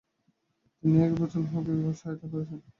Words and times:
তিনি 0.83 0.97
A. 0.99 1.07
K. 1.09 1.15
Fazlul 1.21 1.45
হককে 1.53 1.99
সহায়তা 1.99 2.25
করেছেন। 2.31 2.59